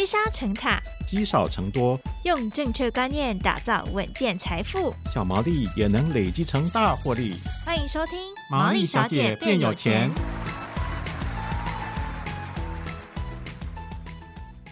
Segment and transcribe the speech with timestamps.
[0.00, 7.34] 积沙成塔，积少成多，用正确观念打造稳健财富，小毛利也能累积成大获利。
[7.66, 8.18] 欢迎收听
[8.50, 10.10] 《毛利小姐变有钱》。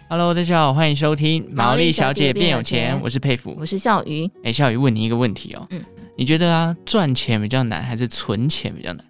[0.09, 4.27] Hello，大家好，欢迎收听《毛利小姐变有钱》，我是佩服，我是笑鱼。
[4.43, 5.85] 哎，笑鱼问你一个问题哦，嗯，
[6.17, 9.05] 你觉得啊，赚钱比较难还是存钱比较难？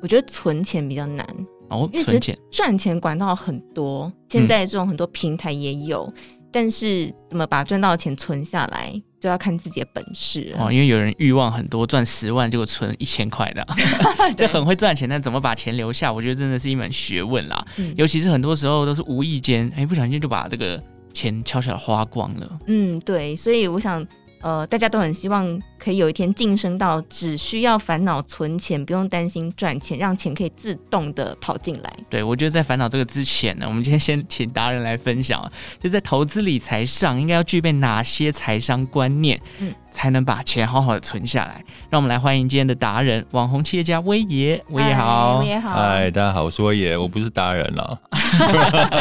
[0.00, 1.26] 我觉得存钱比较难。
[1.68, 6.14] 哦，因为存钱赚钱管道很多，现在这种很多平台也有，嗯、
[6.52, 10.70] 但是怎么把赚到的钱存下来，就要看自己的本事哦。
[10.72, 13.66] 因为有人欲望很多，赚十万结果存一千块的，
[14.36, 17.66] 就很会赚钱，但怎么把钱留下，我觉得真的是一门学问啦。
[17.76, 22.58] 嗯、尤其是很多时候都是无意间，哎，不小心就把这个钱悄悄花光了。
[22.66, 24.06] 嗯，对，所以我想。
[24.42, 31.92] 呃，大家都很希望可以有一天晋升到只需要烦恼存钱，不用担心赚钱，让钱可以自动的跑进来。
[32.08, 39.40] 对，我觉得在烦恼这个之前呢，我们今天先请达人来分享，就在投资理财上应该要具备哪些财商观念。
[39.58, 39.72] 嗯。
[39.88, 41.64] 才能把钱好好的存下来。
[41.88, 44.62] 让我们来欢迎今天的达人，网红企业家威爷。
[44.68, 45.70] 威爷好，威爷好。
[45.70, 47.98] 嗨，大家好，我是威爷，我不是达人了。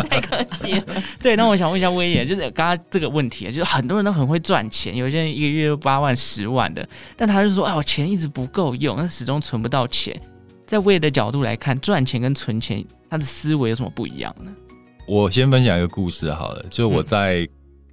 [0.09, 1.03] 太客气了。
[1.21, 10.19] 对，那我想问一下威爷，就是刚刚这个问题，就是很多人都很会赚钱，有些人一个月八万、十万的，但他就说，啊，我钱一直不够用，那始终存不到钱。
[10.65, 14.51] 在威爷的角度来看，赚钱跟存钱，他的思维有什么不一样呢？
[15.07, 17.47] 我先分享一个故事好了，就我在、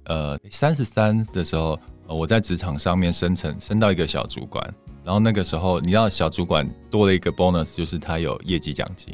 [0.05, 1.79] 嗯、呃三十三的时候。
[2.05, 4.61] 我在职场上面升成升到一个小主管，
[5.05, 9.11] 然后那个时候你知道小主管多了一个 bonus，就是他有业绩奖金。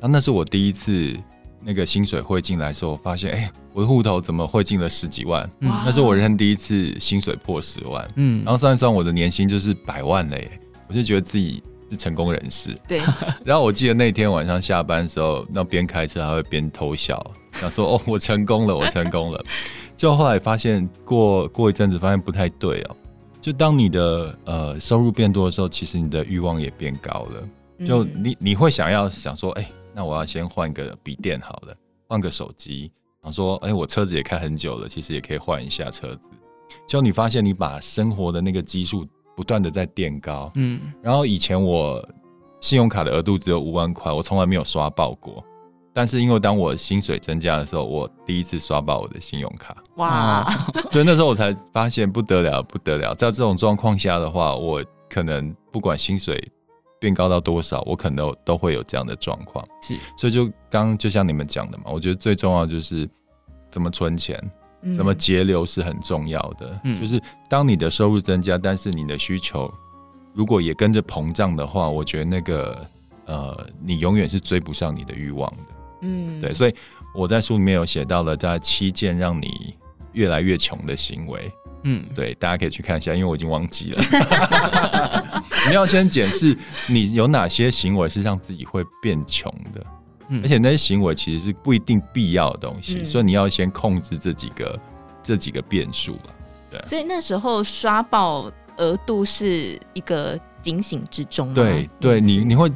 [0.00, 1.14] 然后那是我第一次
[1.62, 5.48] 那个薪水汇进来的时候，我发现哎、欸，我的户头怎么汇进了十几万？
[5.60, 8.10] 嗯，那是我人生第一次薪水破十万。
[8.16, 10.50] 嗯，然后算一算我的年薪就是百万嘞，
[10.88, 12.76] 我就觉得自己是成功人士。
[12.88, 13.00] 对。
[13.44, 17.22] 然后我记得那天晚上下班的时候，那边开车还会边偷笑，
[17.60, 19.44] 想说哦，我成功了，我成功了。
[19.96, 22.96] 就后来发现过过一阵子，发现不太对哦。
[23.40, 27.86] 就当你的呃收入变多的时候，其实你的欲望也变高了。
[27.86, 29.68] 就你你会想要想说，哎、欸，
[30.00, 31.76] 那我要先换个笔电好了，
[32.08, 32.90] 换个手机。
[33.22, 36.30] 然后说，哎、欸，我车子也开很久了，其实也可以换一下车子。
[36.88, 39.06] 就你发现你把生活的那个基数
[39.36, 40.50] 不断的在垫高。
[40.54, 40.90] 嗯。
[41.02, 42.02] 然后以前我
[42.62, 45.44] 信用卡的额度只有五万块，我从来没有刷爆过。
[45.92, 49.76] 但是因为当我薪水增加的时候，我第一次刷爆我的信用卡。
[49.96, 50.46] 哇！
[50.90, 53.14] 对，那时候我才发现不得了，不得了。
[53.14, 56.42] 在这种状况下的话，我可能不管薪水
[57.00, 59.66] 变高到多少，我可能都都会有这样的状况。
[59.82, 63.08] 是，所以就刚就像你们讲的嘛，我觉得最重要就是
[63.70, 64.38] 怎么存钱，
[64.96, 66.78] 怎么节流是很重要的。
[66.84, 69.72] 嗯，就是当你的收入增加，但是你的需求
[70.34, 72.86] 如果也跟着膨胀的话，我觉得那个
[73.24, 75.62] 呃，你永远是追不上你的欲望的。
[76.02, 76.74] 嗯，对，所以
[77.14, 79.74] 我在书里面有写到了这七件让你
[80.12, 81.50] 越来越穷的行为。
[81.84, 84.02] 嗯，对，大家可以去看一下，因为我已经忘记了。
[85.68, 86.56] 你要先检视
[86.86, 89.86] 你有哪些行为是让自己会变穷的，
[90.28, 94.80] 嗯，而且那些行为其实是不一定必要的东西，嗯，所以你要先控制这几个
[95.22, 96.34] 这几个变数了。
[96.70, 101.52] 对，所以那时候刷爆额度是一个警醒之中。
[101.52, 102.70] 对，对你你会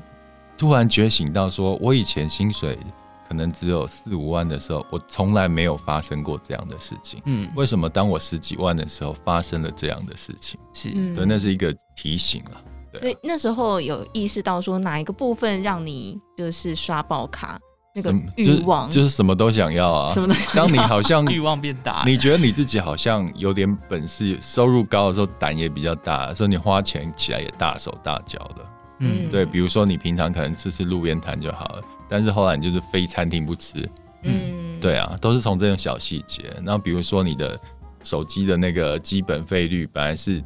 [0.59, 2.79] 突然觉醒到说，我以前薪水。
[3.27, 7.23] 可能只有四五万的时候，我从来没有发生过这样的事情。
[7.25, 10.61] 嗯，为什么当我十几万的时候发生了这样的事情？
[10.75, 12.63] 是对，那是一个提醒了。
[12.95, 17.59] 对啊，所以那时候有意识到说，哪一个部分让你就是刷爆卡
[17.95, 20.15] 那个欲望，就是什么都想要啊。
[20.15, 20.65] 什么都想要。
[20.65, 28.67] 当你好像欲望变大，你觉得你自己好像有点本事，收入高的时候胆也比较大，所以你花钱起来也大手大脚的。
[29.01, 31.83] 嗯，对，比如说你平常可能吃吃路边摊就好了。
[32.09, 33.89] 但是后来你就是非餐厅不吃，
[34.23, 36.45] 嗯，对啊，都是从这种小细节。
[36.65, 37.59] 然后比如说你的
[38.03, 40.43] 手机的那个基本费率本来是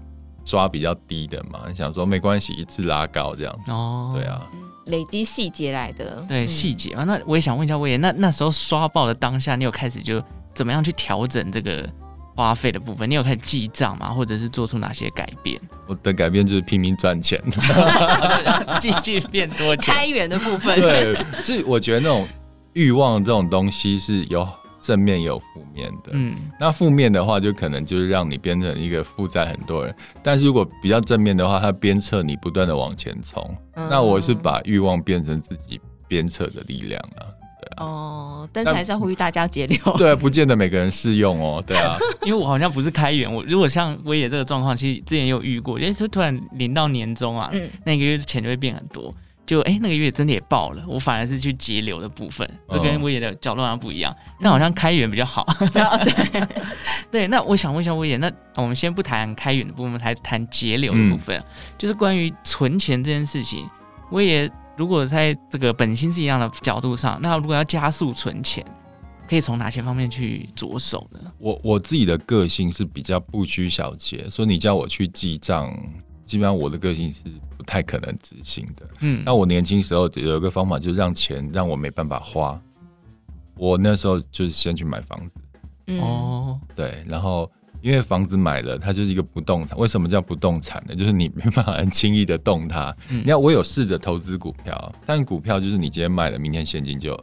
[0.48, 3.54] 抓比较低的嘛，你想说没关系，一次拉高这样。
[3.68, 4.40] 哦，对啊，
[4.86, 7.04] 累积细节来的，对细节啊。
[7.04, 10.22] 那我也想问一下魏爷，那那时候刷爆的当下，你有开始就
[10.54, 11.86] 怎么样去调整这个？
[12.38, 14.10] 花费的部分，你有开始记账吗？
[14.10, 15.60] 或者是做出哪些改变？
[15.88, 17.42] 我的改变就是拼命赚钱，
[18.80, 19.90] 继续变多钱。
[19.92, 22.28] 开源的部分，对，这我觉得那种
[22.74, 24.48] 欲望这种东西是有
[24.88, 26.12] 正面也有负面的。
[26.12, 29.94] 嗯，那负面的话，就可能就是让你变成一个负债很多人。
[30.22, 33.54] 但是如果比较正面的话，它鞭策你不断的往前冲。
[33.74, 37.20] 嗯、那我是把欲望变成自己鞭策的力量啊。
[37.76, 39.78] 哦，但是还是要呼吁大家节流。
[39.98, 41.62] 对，不见得每个人适用哦。
[41.66, 49.14] 对啊，因为我好像不是开源，我如果像威爷这个状况，其实之前也有遇过，就是突然临到年终啊，嗯，那个月钱就会变很多。
[49.48, 55.46] 就哎、欸、那个月真的也爆了，我反而是去节流的部分，就跟威爷的角度好像不一样，但好像开源比较好。
[55.72, 56.46] 对
[57.10, 61.44] 对，那我想问一下威爷，那我们先不谈开源的部分，来谈节流的部分，嗯、
[61.78, 63.66] 就是关于存钱这件事情，
[64.10, 68.62] 威爷如果在这个本心是一样的角度上，那如果要加速存钱，
[69.26, 71.18] 可以从哪些方面去着手呢？
[71.38, 75.74] 我我自己的个性是比较不拘小节，所以你叫我去记账，
[76.28, 77.24] 基本上我的个性是
[77.56, 78.88] 不太可能执行的。
[79.00, 82.60] 嗯，那我年轻时候有一个方法，就是让钱让我没办法花。
[83.56, 85.96] 我那时候就是先去买房子。
[85.98, 87.50] 哦、嗯，对，然后。
[87.80, 89.78] 因为房子买了，它就是一个不动产。
[89.78, 90.96] 为什么叫不动产呢？
[90.96, 92.92] 就是你没办法很轻易的动它。
[93.08, 97.16] 嗯、你看，我有试着投资股票，但股票就是你今天卖了，明天现金就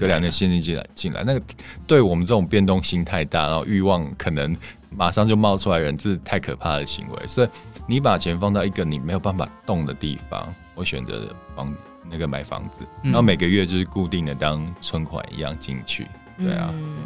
[0.00, 1.22] 隔两天现金进来进来。
[1.22, 1.40] 那个
[1.86, 4.54] 对我们这种变动性太大，然后欲望可能
[4.90, 7.28] 马上就冒出来人，这是太可怕的行为。
[7.28, 7.48] 所以
[7.86, 11.74] 你把钱放到一个你没有办法动的地方，我选择房
[12.10, 16.06] 那个买房子，然后每个月就是固定的当存款一样进去。
[16.38, 16.70] 对啊。
[16.72, 16.96] 嗯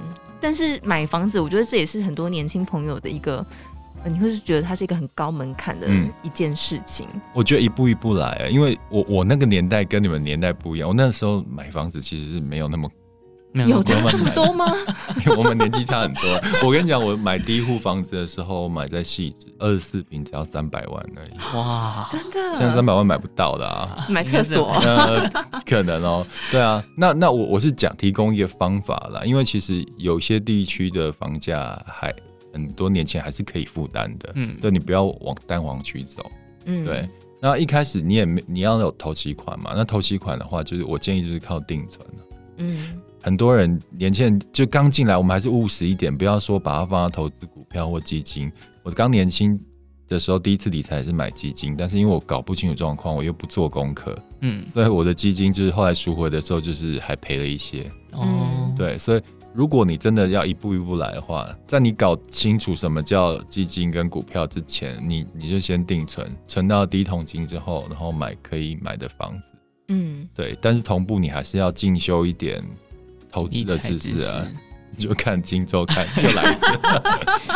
[0.40, 3.44] 但是买房子，我觉得这也是很多年轻朋友的一个，
[4.04, 5.88] 你会是觉得它是一个很高门槛的
[6.22, 7.06] 一件事情。
[7.14, 7.20] 嗯。
[7.32, 12.90] 我觉得一步一步来，因为我我那个年代跟你们年代不一样，我那时候买房子其实是没有那么。
[13.62, 14.66] 有差很多吗？
[15.36, 16.22] 我们年纪差很多。
[16.62, 21.56] 我跟你讲，我买第一户房子的时候，我买在汐止，二十四平只要三百万而已。
[21.56, 22.58] 哇，真的？
[22.58, 24.06] 现在三百万买不到的啊！
[24.10, 24.72] 买厕所？
[24.82, 25.30] 呃，
[25.64, 26.26] 可能哦。
[26.50, 32.12] 对啊，那那我我是讲提供一个方法啦，因为其实有些地区的房价还
[32.52, 34.32] 很多年前还是可以负担的。
[34.34, 36.28] 嗯，对，你不要往蛋黄区走。
[36.66, 37.08] 嗯，对。
[37.40, 39.72] 那一开始你也没你要有头期款嘛？
[39.76, 42.04] 那头期款的话，就是我建议就是靠定存。
[42.56, 43.00] 嗯。
[43.22, 48.52] 很多人年轻人就刚进来，我们还是务实一点，不要说把它放到投资股票或基金。
[48.82, 49.58] 我刚年轻
[50.06, 57.90] 的时候，第一次理财是买基金，但是因为我搞不清楚状况，我又不做功课，嗯，所以我的基金就是后来赎回的时候，就是还赔了一些。
[58.12, 59.22] 哦，对，所以
[59.54, 69.48] 如果你真的要一步一步来的话，在你搞清楚什么叫基金跟股票之前，你你就先定存，存到第一桶金之后，然后买可以买的房子。
[69.88, 72.62] 嗯，对，但是同步你还是要进修一点。
[73.30, 74.46] 投资的知识啊，
[74.96, 76.64] 就看《今周刊》又来一次。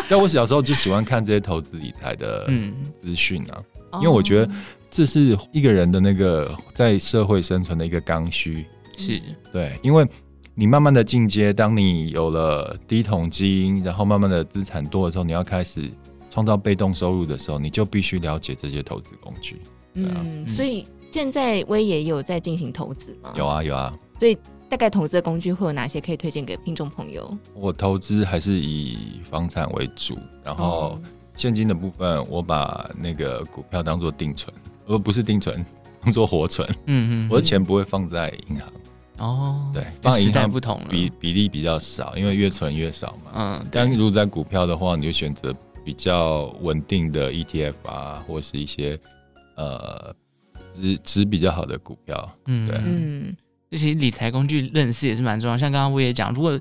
[0.08, 2.50] 但我小时候就喜欢看这些投资理财的
[3.00, 4.52] 资讯啊，嗯、因为我觉得
[4.90, 8.66] 这是一个人的那个在社会生存的一个刚需。
[8.96, 9.22] 是
[9.52, 10.04] 对，因为
[10.56, 15.88] 你慢慢的进阶，当你有了第一桶金，然后慢慢的资产多的时候，你要开始
[16.28, 19.62] 创造被动收入的时候，你就必须了解这些投资工具。
[19.94, 20.84] 对啊、嗯，所以
[21.18, 23.34] 现在威也有在进行投资吗？
[23.36, 23.92] 有啊，有啊。
[24.20, 24.38] 所以。
[24.70, 27.34] 大概投资的工具会有哪些可以推荐给听众朋友？
[27.54, 31.00] 我投资还是以房产为主，然后
[31.34, 34.54] 现金的部分我把那个股票当做定存，
[34.86, 35.64] 而不是定存，
[36.04, 36.68] 当做活存。
[36.84, 38.70] 嗯嗯，我的钱不会放在银行。
[39.16, 43.32] 哦，对，放银行不同，比比例比较少，因为越存越少嘛。
[43.36, 45.50] 嗯，但如果在股票的话，你就选择
[45.82, 49.00] 比较稳定的 ETF 啊，或是一些
[49.56, 50.14] 呃
[50.80, 52.36] 值值比较好的股票。
[52.46, 53.36] 嗯，对，嗯。
[53.70, 56.58] 这些理财工具认识也是蛮重要，像刚刚我也讲，如果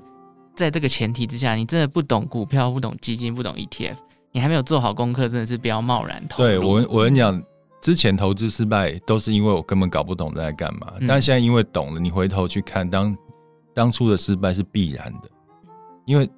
[0.54, 3.96] 在这个前提之下，你真的不懂股票、不懂基金、不懂 ETF，
[4.30, 6.42] 你还没有做好功课，真的是不要贸然投。
[6.42, 7.42] 对我，我跟你讲，
[7.80, 13.16] 之前投资失败都是因为我根本搞不懂在干嘛，嗯、但现在因为懂了，你回头去看当
[13.72, 15.30] 当初的失败是必然的，
[16.04, 16.28] 因为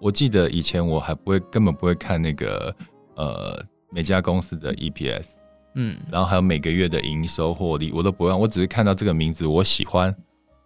[0.00, 2.72] 我记得以前我还不会，根本不会看那个
[3.16, 5.26] 呃每家公司的 EPS。
[5.80, 10.06] 嗯，然后还有每个月的营收获利，我都不用，我只是看到这个名字我喜欢，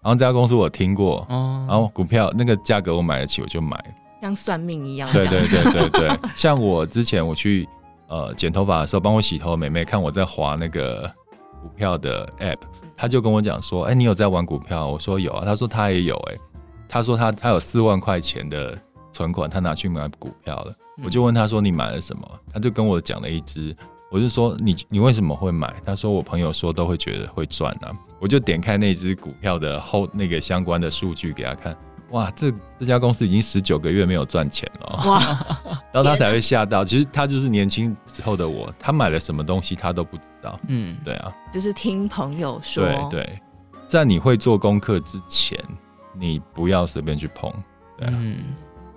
[0.03, 3.79] 然后这家公司我听过，哦，然后股票那个价格我买得起，我就买，
[4.23, 5.13] 像算命一样。
[5.13, 7.69] 对对对对对， 像我之前我去
[8.09, 11.03] 呃剪头发的时候，帮我洗头的妹妹看我在划那个
[11.61, 12.59] 股票的 app，
[12.97, 14.89] 她就跟我讲说，哎，你有在玩股票？
[14.89, 16.39] 我说有啊，她说她也有，哎，
[16.89, 18.79] 她说她她有四万块钱的
[19.13, 22.27] 存款，她拿去买股票了，我就问她说你买了什么？
[22.51, 23.77] 她就跟我讲了一支。
[24.13, 25.75] 我就说你你为什么会买？
[25.87, 27.91] 他说我朋友说都会觉得会赚啊。
[28.21, 31.75] 我就点开那只股票的后那个相关的数据给他看，
[32.11, 35.19] 哇，这这家公司已经十九个月没有赚钱了，哇，
[35.93, 36.85] 然后他才会吓到。
[36.85, 40.61] 其实他就是年轻时候的我，他买了什么东西他都不知道。
[40.69, 42.85] 嗯，对啊，就是听朋友说。
[43.11, 43.39] 对对，
[43.89, 45.59] 在你会做功课之前，
[46.15, 47.51] 你不要随便去碰。
[47.97, 48.13] 对啊。
[48.15, 48.45] 嗯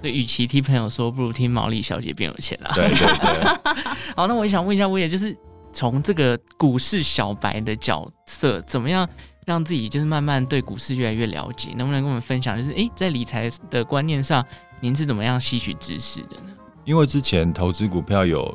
[0.02, 2.72] 对，与其听朋友说，不如听毛利小姐变有钱啦。
[2.76, 3.54] 对对对。
[4.16, 5.36] 好，那我也想问一下，我也就是
[5.74, 9.08] 从这个股市小白的角色，怎么样
[9.46, 11.74] 让自己就是慢慢对股市越来越了解？
[11.76, 14.46] 能不能跟我们分享，就是哎，在理财的观念上，
[14.80, 16.54] 您是怎么样吸取知识的呢？
[16.84, 18.54] 因为之前投资股票有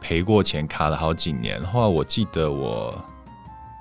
[0.00, 1.62] 赔过钱，卡了好几年。
[1.66, 2.98] 后来我记得我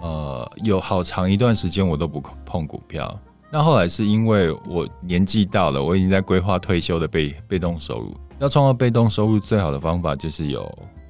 [0.01, 3.17] 呃，有好长一段时间我都不碰股票。
[3.51, 8.15] 那后来是因为我年纪到了，我已经在规划退休的被被动收入。
[8.39, 10.63] 要创造被动收入，最好的方法就是有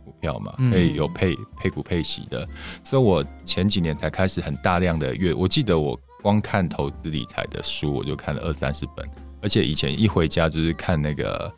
[0.06, 2.48] 股票嘛，可以有配配股配息的。
[2.84, 9.06] 所以我前几年才开始很大量的阅，我记得我光看投资理财的书，我就看了二三十本，
[9.42, 11.54] 而且以前一回家就是看那个，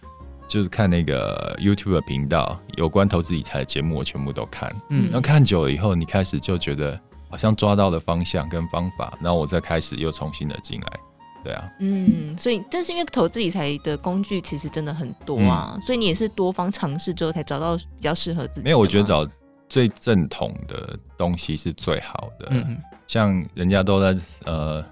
[0.48, 4.76] 就是看那个 YouTube 的频道，有关投资理财的节目，我全部都看。
[4.90, 7.00] 嗯，然后看久了以后，你开始就觉得。
[7.32, 11.00] 好像抓到了方向跟方法，然后我再开始又重新的进来，
[11.44, 18.62] 对啊，嗯，所以但是因为投资理财的工具其实真的很多啊，嗯、所以你也是多方尝试之后才找到比较适合自己。
[18.62, 19.26] 没有，我觉得找
[19.70, 22.48] 最正统的东西是最好的。
[22.52, 24.86] 嗯，像人家都在呃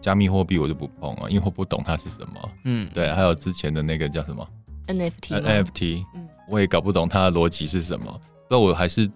[0.00, 2.50] 加密货币，我就不碰啊，因为我不懂它是什么。
[2.64, 4.48] 嗯，对，还有之前的那个叫什么
[4.88, 9.08] ？NFT，NFT，嗯，我也搞不懂它的逻辑是什么，那我还是。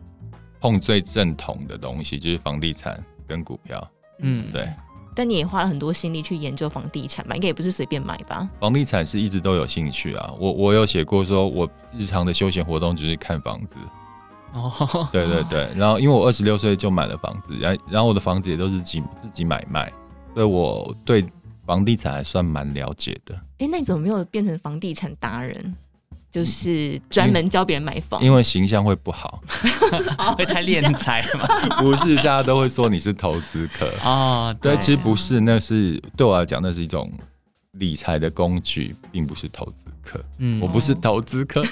[0.60, 4.68] 碰最正统的东西就是房地产跟股票，嗯，对。
[5.14, 7.34] 但你也花了很多心力去研究房地产吧？
[7.34, 8.46] 应该也不是随便买吧？
[8.60, 10.30] 房地产是一直都有兴趣啊。
[10.38, 13.76] 我我有写过说，我日常的休闲活动就是看房子。
[14.52, 15.70] 哦，对对对。
[15.74, 19.90] 然后因为我二十六岁就买了房子，然然后我的房子也都是自己自己买卖，
[20.34, 21.24] 所以我对
[21.64, 23.34] 房地产还算蛮了解的。
[23.34, 25.74] 哎、欸，那你怎么没有变成房地产达人？
[26.36, 29.40] 就是专门教别人买房，因为形象会不好，
[30.36, 31.46] 会太敛财嘛？
[31.80, 34.52] 不是，大家都会说你是投资客啊。
[34.60, 37.10] 对，其实不是，那是对我来讲，那是一种
[37.78, 40.24] 理财的工具，并不是投资客。
[40.38, 41.64] 嗯，我不是投资客，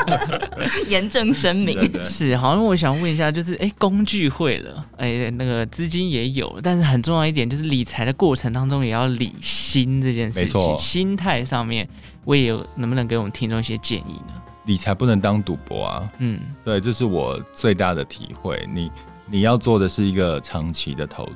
[0.88, 1.90] 严正声明。
[2.02, 11.88] 是，好像我想问一下，就是哎、欸，工具会了，哎、欸，那个资金也有，但是很重要一点就是理财的过程当中也要理心这件事情，心态上面。
[12.24, 14.34] 我也有，能不能给我们听众一些建议呢？
[14.66, 16.08] 理财不能当赌博啊！
[16.18, 18.64] 嗯，对，这是我最大的体会。
[18.72, 18.92] 你
[19.26, 21.32] 你要做的是一个长期的投资，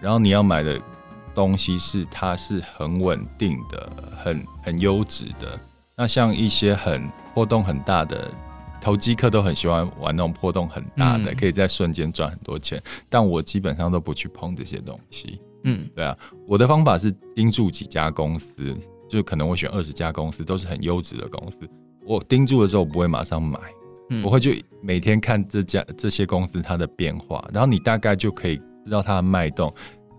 [0.00, 0.80] 然后你要买的
[1.34, 3.90] 东西是它是很稳定的、
[4.22, 5.58] 很很优质的。
[5.96, 8.30] 那像一些很波动很大的
[8.80, 12.82] 投机客都很喜欢玩那种波动很大的，嗯、可以在瞬间赚很多钱。
[13.08, 15.40] 但我基本上都不去碰这些东西。
[15.64, 18.76] 嗯，对啊，我的方法是盯住几家公司。
[19.06, 21.58] 就可能我选二十家公司，都是很优质的公司。
[22.04, 23.60] 我盯住的时候，我不会马上买，
[24.10, 24.50] 嗯、我会就
[24.82, 29.72] 每天看这家这些公司它的变化，然后你大概就可以知道它的脉动，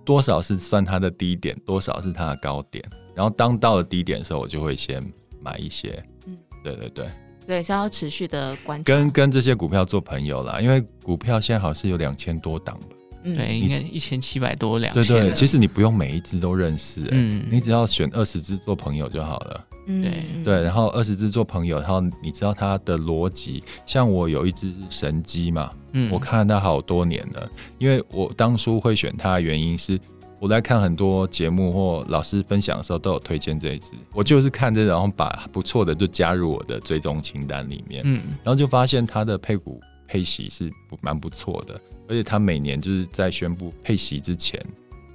[0.05, 2.83] 多少是算它的低点，多少是它的高点。
[3.15, 5.03] 然后当到了低点的时候，我就会先
[5.41, 6.01] 买一些。
[6.27, 7.09] 嗯，对对对，
[7.47, 12.87] 对，是要持续的关注，跟跟这些股票做朋友啦，因为股票现在好像是有两千多档吧。
[13.23, 14.93] 对，应该一千七百多两。
[14.93, 19.65] 对对，其实你不用每一只都认识，嗯，你只要选二十只做朋友就好了。
[19.87, 23.63] 嗯，对对，然后二十只做朋友，然后你知道它的逻辑。
[23.85, 27.49] 像我有一只神机嘛，嗯，我看了它好多年了。
[27.79, 29.99] 因为我当初会选它的原因是，
[30.39, 40.69] 我在看很多节目或老师分享的时候都有推荐这一只，我就是看这，然后把不错的就加入我的追踪清单里面，嗯，然后就发现它的配股配息是
[41.01, 41.79] 蛮不错的。
[42.07, 44.63] 而且它每年就是在宣布配息之前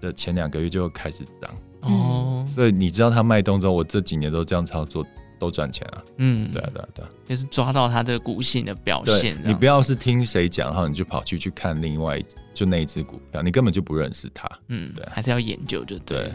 [0.00, 5.06] 的前两个月就开始涨哦，所以你知道它脉动之后，我这几年都这样操作，
[5.40, 6.02] 都赚钱啊。
[6.18, 9.36] 嗯，对啊，对啊，对啊，就是抓到他的股性的表现。
[9.44, 14.48] 你不要是听谁讲，然后你就跑去去看另外一就那一只股票，你根本就不认识它。
[14.68, 16.18] 嗯，对，还是要研究就对。
[16.18, 16.32] 對，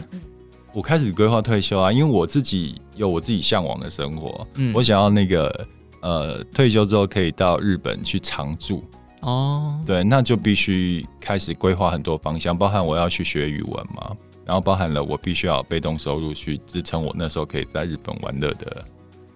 [0.74, 5.66] 我开始规划退休啊，因为我自己有我自己向往的生活，嗯，我想要那个
[6.02, 8.84] 呃退休之后可以到日本去常住。
[9.22, 9.86] 哦，oh.
[9.86, 18.84] 对，那就必须开始规划很多方向，包含我要去学语文嘛，然后包含了我必须要有被动收入去支撑我那时候可以在日本玩乐的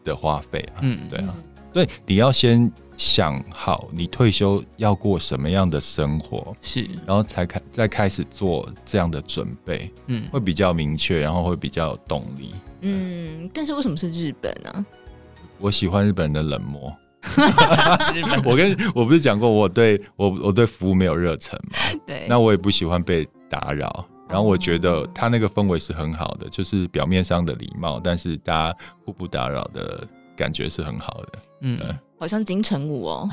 [0.04, 0.80] 的花费啊。
[0.82, 1.34] 嗯，对啊，
[1.72, 12.54] 所以你要先想好你退休要过什么样的生活，是，然后才开再开始做这样的准备，嗯，会比较明确，然后会比较有动力。
[12.82, 14.86] 嗯，但是为什么是日本呢？
[15.58, 16.92] 我喜欢日本人的冷漠。
[18.46, 21.76] 我跟我不是讲过，我对我我对服务没有热忱嘛？
[22.06, 24.06] 对，那我也不喜欢被打扰。
[24.30, 30.06] 然后我觉得他那个氛围是很好的，就是表面上的礼貌，但是大家互不打扰的
[30.36, 31.38] 感觉是很好的。
[31.62, 31.78] 嗯，
[32.18, 33.28] 好像金城武哦。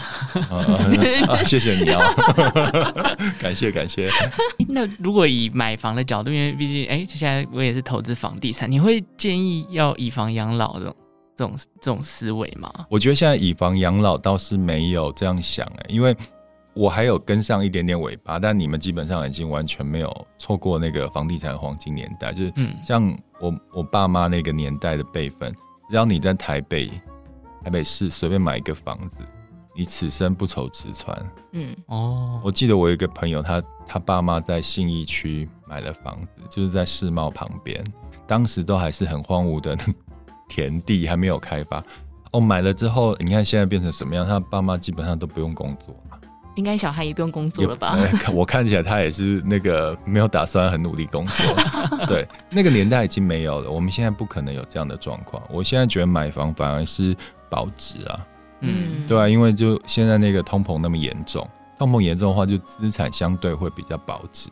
[0.49, 4.09] 啊谢谢你哦，感 谢感谢。
[4.67, 10.93] 那如果以买房的角度，因为毕竟哎，现在我也是投资房地产，你会建议要以房养老的？
[11.37, 12.67] 这种这种思维吗？
[12.89, 16.17] 我觉得现在以房养老倒是没有这样想哎，因为
[16.77, 22.53] 我还有跟上一点点尾巴，但你们基本上已经完全没有错过那个房地产黄金年代，就是
[22.83, 25.51] 像我我爸妈那个年代的辈分，
[25.89, 26.87] 只要你在台北
[27.63, 29.17] 台北市随便买一个房子，
[29.75, 31.31] 你此生不愁吃穿。
[31.53, 37.83] 嗯，哦，我记得我有一个朋友，他他爸妈在信义区买了房子，就是在世贸旁边，
[38.27, 39.75] 当时都还是很荒芜的
[40.47, 41.83] 田地，还没有开发。
[42.31, 44.27] 哦，买了之后，你看现在变成什么样？
[44.27, 45.95] 他爸妈基本上都不用工作。
[46.57, 47.95] 应该小孩也不用工作了吧？
[48.33, 51.45] 我看起来他也是那个没有打算很努力工作。
[52.07, 53.69] 对，那个年代已经没有了。
[53.69, 55.41] 我们现在不可能有这样的状况。
[55.49, 57.15] 我现在觉得买房反而是
[57.47, 58.25] 保值啊。
[58.61, 61.47] 嗯，对啊，因为就现在那个通膨那么严重，
[61.77, 64.49] 通膨严重的话，就资产相对会比较保值。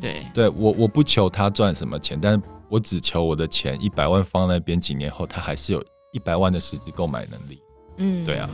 [0.00, 7.60] 对，对我我不求他赚什么钱，但是我只求我的钱一百万放那边，几年后他还是有一百万的实质购买能力。
[7.96, 8.48] 嗯，对啊。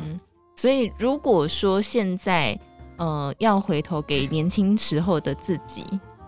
[0.56, 2.58] 所以如果说现在。
[2.96, 5.84] 呃，要回头给年轻时候的自己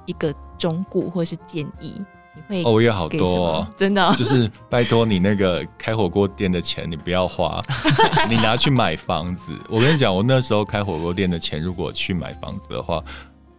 [0.07, 1.95] 一个忠告或是建议，
[2.35, 7.63] 你会哦，我有好多哦，真的，就是拜托你那个开火锅店的钱，你不要花，
[8.29, 9.53] 你拿去买房子。
[9.69, 13.03] 我跟你讲，我那时候开火锅店的钱，如果去买房子的话，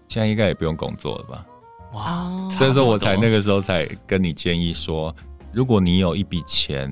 [0.07, 1.45] 现在应该也不用工作了吧？
[1.93, 5.15] 哇，所以说我才那个时候才跟你建议说，
[5.51, 6.91] 如果你有一笔钱，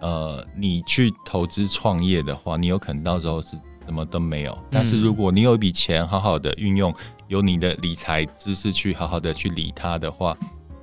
[0.00, 3.58] 呃，你去投资创业的话，你有可能到时候是。
[3.90, 6.94] 什么都没有，但是如果你有一笔钱，好好的运用，
[7.26, 10.36] 有你的理财知识去好好的去理它的话，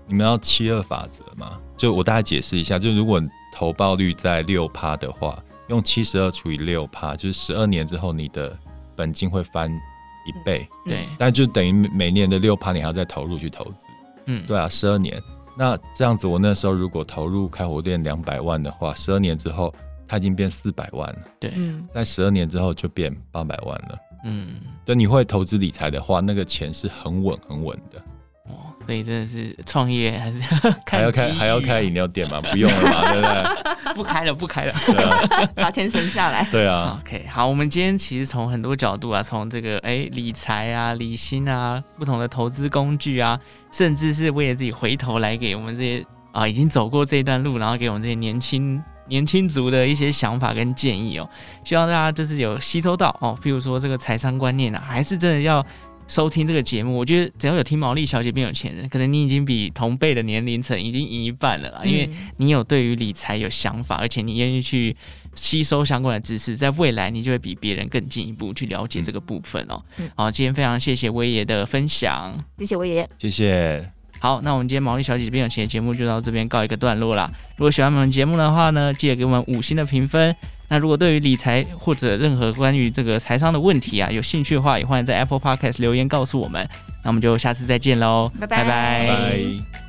[0.06, 1.58] 你们要七二法则嘛？
[1.78, 3.24] 就我大概解释一下，就如果
[3.56, 8.54] 投报率在六趴的话，用七十二除以六趴，就是十二年之后你的
[8.94, 10.68] 本金会翻一倍。
[10.84, 13.84] 对，但就等于每年的六趴，你还要再投入去投资。
[14.26, 15.18] 嗯，对啊，十二年，
[15.58, 19.74] 那这样子，我那时候如果投入开火店两百万的话，十二年之后。
[20.08, 21.52] 它已经变四百万了，对，
[21.94, 28.00] 在十二年之后就变八百万了，嗯，等你会投资理财的话，那个钱是很稳很稳的，
[28.46, 30.42] 哦，所以真的是创业还是
[30.88, 32.40] 还要开还要开饮料店吗？
[32.42, 33.94] 不用了嘛， 对不对？
[33.96, 35.20] 不开了，不开了，对啊，
[35.56, 43.40] 把钱省下来，对啊，OK，好，我们今天其实从很多角度啊，从这个哎理财啊、理心啊、不同的投资工具啊，
[43.72, 48.82] 甚至是为了自己回头来给我们这些啊已经走过这一段路，然后给我们这些年轻。
[49.10, 51.30] 年轻族的一些想法跟建议哦，
[51.64, 53.38] 希望大家就是有吸收到哦。
[53.42, 55.66] 譬如说这个财商观念啊，还是真的要
[56.08, 56.98] 收听这个节目。
[56.98, 61.82] 我觉得只要有听毛利小姐变有钱人，可能你已经比同辈的年龄层已经赢一半了啦。
[61.84, 64.96] 因为你有对于理财有想法，而且你愿意去
[65.36, 69.84] 吸收相关的知识，在未来你就会比别人更进一步去了解这个部分哦。
[70.16, 73.97] 好，今天非常谢谢威爷的分享，谢谢威爷，谢谢。
[74.20, 77.32] 好，那我们今天毛利小姐变有钱的节目就到这边告一个段落啦。
[77.56, 80.36] 如果喜欢我们节目的话呢，记得给我们五星的评分。
[80.70, 86.68] 那如果对于理财或者任何关于这个财商的问题啊，有兴趣的话，也欢迎在 Apple Podcast 留言告诉我们。
[87.04, 88.58] 那我们就下次再见喽，拜拜。
[88.58, 89.87] 拜拜。